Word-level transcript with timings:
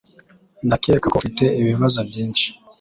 Ndakeka 0.67 1.07
ko 1.11 1.15
ufite 1.19 1.43
ibibazo 1.61 1.99
byinshi 2.09 2.47